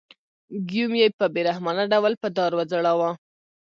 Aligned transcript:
ګیوم 0.69 0.93
یې 1.01 1.07
په 1.19 1.25
بې 1.33 1.41
رحمانه 1.49 1.83
ډول 1.91 2.13
په 2.21 2.27
دار 2.37 2.51
وځړاوه. 2.55 3.09